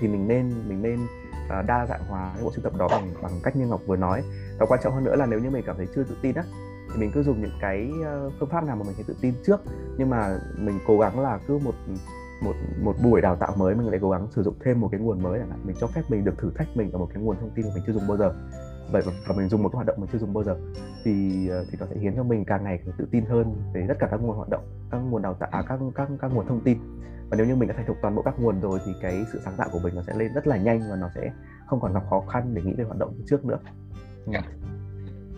thì 0.01 0.09
mình 0.09 0.29
nên 0.29 0.53
mình 0.69 0.83
nên 0.83 0.99
uh, 1.05 1.67
đa 1.67 1.87
dạng 1.87 2.05
hóa 2.09 2.33
cái 2.35 2.45
bộ 2.45 2.53
sưu 2.53 2.63
tập 2.63 2.73
đó 2.79 2.89
bằng 2.89 3.11
bằng 3.23 3.33
cách 3.43 3.57
như 3.57 3.67
ngọc 3.67 3.81
vừa 3.87 3.97
nói. 3.97 4.23
Và 4.59 4.67
quan 4.67 4.81
trọng 4.85 4.95
hơn 4.95 5.05
nữa 5.05 5.17
là 5.17 5.27
nếu 5.27 5.39
như 5.39 5.51
mình 5.51 5.65
cảm 5.67 5.77
thấy 5.77 5.87
chưa 5.95 6.05
tự 6.05 6.17
tin 6.23 6.35
á 6.35 6.45
thì 6.93 7.01
mình 7.01 7.11
cứ 7.15 7.23
dùng 7.23 7.41
những 7.41 7.59
cái 7.61 7.91
ờ, 8.05 8.31
phương 8.41 8.49
pháp 8.49 8.65
nào 8.65 8.77
mà 8.77 8.83
mình 8.85 8.95
thấy 8.95 9.05
tự 9.09 9.17
tin 9.21 9.35
trước. 9.47 9.61
Nhưng 9.99 10.11
mà 10.11 10.39
mình 10.59 10.79
cố 10.87 10.99
gắng 10.99 11.21
là 11.21 11.39
cứ 11.49 11.59
một 11.59 11.75
một 12.43 12.55
một 12.83 12.95
buổi 13.03 13.21
đào 13.21 13.37
tạo 13.37 13.53
mới 13.57 13.75
mình 13.75 13.87
lại 13.87 13.99
cố 14.03 14.11
gắng 14.11 14.27
sử 14.31 14.43
dụng 14.43 14.55
thêm 14.65 14.81
một 14.81 14.89
cái 14.93 15.01
nguồn 15.01 15.23
mới 15.23 15.39
chẳng 15.39 15.51
hạn. 15.51 15.61
Mình 15.65 15.77
cho 15.81 15.87
phép 15.87 16.03
mình 16.09 16.25
được 16.25 16.39
thử 16.39 16.51
thách 16.55 16.77
mình 16.77 16.93
ở 16.93 16.99
một 16.99 17.09
cái 17.15 17.23
nguồn 17.23 17.37
thông 17.41 17.51
tin 17.51 17.67
mà 17.67 17.73
mình 17.75 17.85
chưa 17.87 17.93
dùng 17.93 18.09
bao 18.09 18.17
giờ 18.17 18.35
vậy 18.91 19.03
và 19.27 19.35
mình 19.37 19.49
dùng 19.49 19.63
một 19.63 19.69
cái 19.69 19.77
hoạt 19.77 19.87
động 19.87 19.97
mình 20.01 20.11
chưa 20.13 20.19
dùng 20.19 20.35
bao 20.35 20.45
giờ 20.45 20.57
thì 21.05 21.49
ờ, 21.49 21.65
thì 21.71 21.79
nó 21.81 21.87
sẽ 21.87 21.97
khiến 22.01 22.13
cho 22.17 22.23
mình 22.23 22.45
càng 22.45 22.65
ngày 22.65 22.79
càng 22.85 22.95
tự 22.99 23.09
tin 23.11 23.25
hơn 23.25 23.55
về 23.75 23.85
tất 23.89 23.95
cả 23.99 24.09
các 24.11 24.21
nguồn 24.21 24.37
hoạt 24.37 24.49
động 24.49 24.63
các 24.91 24.99
nguồn 24.99 25.23
đào 25.23 25.35
tạo 25.35 25.51
à, 25.53 25.63
các 25.69 25.79
các 25.95 26.09
các 26.21 26.33
nguồn 26.35 26.47
thông 26.47 26.61
tin 26.61 26.79
và 27.31 27.37
nếu 27.37 27.47
như 27.47 27.57
mình 27.57 27.69
đã 27.69 27.75
thành 27.77 27.87
thục 27.87 27.97
toàn 28.03 28.15
bộ 28.15 28.23
các 28.23 28.41
nguồn 28.41 28.61
rồi 28.61 28.79
thì 28.87 28.93
cái 29.03 29.25
sự 29.33 29.41
sáng 29.45 29.55
tạo 29.57 29.69
của 29.73 29.79
mình 29.79 29.95
nó 29.95 30.03
sẽ 30.03 30.15
lên 30.17 30.33
rất 30.35 30.47
là 30.47 30.57
nhanh 30.57 30.81
và 30.91 30.97
nó 30.97 31.09
sẽ 31.15 31.31
không 31.67 31.81
còn 31.81 31.95
gặp 31.95 32.03
khó 32.11 32.21
khăn 32.21 32.55
để 32.55 32.63
nghĩ 32.63 32.75
về 32.79 32.85
hoạt 32.85 32.99
động 32.99 33.15
trước 33.27 33.45
nữa 33.45 33.59
yeah. 34.33 34.45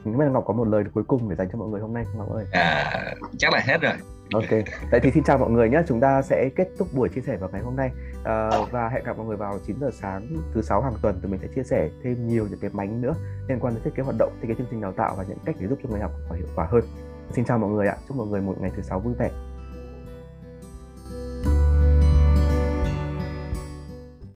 Không 0.04 0.19
biết 0.19 0.25
Ngọc 0.33 0.45
có 0.47 0.54
một 0.54 0.69
lời 0.69 0.85
cuối 0.95 1.04
cùng 1.04 1.28
để 1.28 1.37
dành 1.37 1.49
cho 1.52 1.59
mọi 1.59 1.69
người 1.69 1.80
hôm 1.80 1.95
nay 1.95 2.04
không 2.04 2.19
Ngọc 2.19 2.30
ơi? 2.30 2.45
À, 2.52 3.14
chắc 3.38 3.52
là 3.52 3.61
hết 3.66 3.78
rồi. 3.83 3.92
Ok, 4.34 4.50
vậy 4.90 5.00
thì 5.02 5.10
xin 5.10 5.25
chào 5.25 5.38
mọi 5.38 5.50
người 5.50 5.68
nhé. 5.68 5.82
Chúng 5.88 6.00
ta 6.00 6.22
sẽ 6.22 6.50
kết 6.56 6.68
thúc 6.78 6.88
buổi 6.94 7.08
chia 7.08 7.20
sẻ 7.20 7.37
vào 7.37 7.50
ngày 7.52 7.62
hôm 7.62 7.76
nay 7.76 7.90
à, 8.25 8.50
và 8.70 8.88
hẹn 8.88 9.04
gặp 9.04 9.16
mọi 9.16 9.26
người 9.26 9.37
vào 9.37 9.58
9 9.66 9.76
giờ 9.80 9.90
sáng 9.92 10.26
thứ 10.54 10.62
sáu 10.62 10.82
hàng 10.82 10.94
tuần. 11.02 11.20
Tụi 11.22 11.30
mình 11.30 11.40
sẽ 11.42 11.49
chia 11.54 11.62
sẻ 11.62 11.90
thêm 12.02 12.28
nhiều 12.28 12.46
những 12.50 12.58
cái 12.60 12.70
mánh 12.75 13.00
nữa 13.00 13.14
liên 13.49 13.60
quan 13.60 13.75
đến 13.75 13.82
thiết 13.84 13.90
kế 13.94 14.02
hoạt 14.02 14.16
động, 14.18 14.32
thiết 14.40 14.49
kế 14.49 14.54
chương 14.54 14.66
trình 14.70 14.80
đào 14.80 14.92
tạo 14.92 15.14
và 15.18 15.25
những 15.28 15.38
cách 15.44 15.56
để 15.60 15.66
giúp 15.66 15.78
cho 15.82 15.88
người 15.88 16.00
học 16.00 16.12
có 16.28 16.34
hiệu 16.34 16.46
quả 16.56 16.66
hơn. 16.70 16.84
Xin 17.32 17.44
chào 17.44 17.58
mọi 17.58 17.70
người 17.70 17.87
ạ. 17.87 17.96
Chúc 18.08 18.16
mọi 18.16 18.26
người 18.26 18.40
một 18.40 18.54
ngày 18.60 18.70
thứ 18.76 18.82
sáu 18.82 19.00
vui 19.00 19.14
vẻ. 19.18 19.30